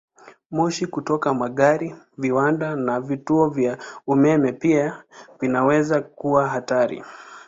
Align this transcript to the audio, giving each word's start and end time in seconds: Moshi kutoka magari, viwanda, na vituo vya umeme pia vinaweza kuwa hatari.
Moshi 0.55 0.85
kutoka 0.93 1.33
magari, 1.33 1.95
viwanda, 2.17 2.75
na 2.75 2.99
vituo 3.01 3.49
vya 3.49 3.77
umeme 4.07 4.51
pia 4.51 5.03
vinaweza 5.39 6.01
kuwa 6.01 6.47
hatari. 6.49 7.03